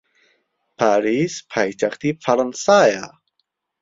پاریس 0.77 1.33
پایتەختی 1.51 2.11
فەڕەنسایە. 2.23 3.05